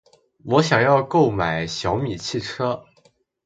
[0.43, 2.85] 我想要购买小米汽车。